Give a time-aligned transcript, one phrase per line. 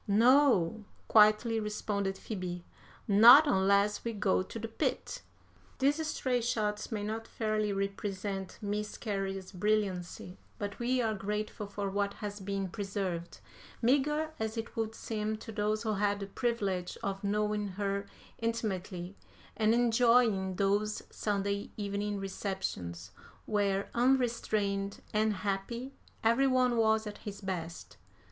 [0.07, 2.65] "'No,' quietly responded Phoebe,
[3.07, 5.21] 'not unless we go to the pit.'"
[5.77, 11.87] These stray shots may not fairly represent Miss Cary's brilliancy, but we are grateful for
[11.91, 13.41] what has been preserved,
[13.79, 18.07] meagre as it would seem to those who had the privilege of knowing her
[18.39, 19.15] intimately
[19.55, 23.11] and enjoying those Sunday evening receptions,
[23.45, 25.93] where, unrestrained and happy,
[26.23, 27.97] every one was at his best.